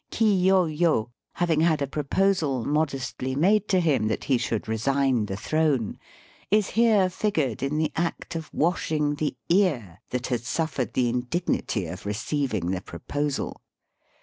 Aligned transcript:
Kiyo 0.09 0.65
yo, 0.65 1.11
having 1.33 1.59
had 1.59 1.79
a 1.79 1.85
proposal 1.85 2.65
modestly 2.65 3.35
made 3.35 3.67
to 3.67 3.79
him 3.79 4.07
that 4.07 4.23
he 4.23 4.39
should 4.39 4.67
resign 4.67 5.27
the 5.27 5.37
throne, 5.37 5.99
is 6.49 6.69
here 6.69 7.07
figured 7.07 7.61
in 7.61 7.77
the 7.77 7.91
act 7.95 8.33
of 8.35 8.51
wash 8.51 8.91
ing 8.91 9.13
the 9.13 9.35
ear 9.47 9.99
that 10.09 10.25
has 10.25 10.47
suffered 10.47 10.93
the 10.93 11.07
indignity 11.07 11.85
of 11.85 12.07
receiving 12.07 12.71
the 12.71 12.81
proposal. 12.81 13.61